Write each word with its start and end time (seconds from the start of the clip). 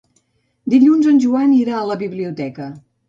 Dilluns 0.73 1.09
en 1.11 1.21
Joan 1.25 1.53
irà 1.59 1.77
a 1.81 1.85
la 1.91 1.99
biblioteca. 2.05 2.69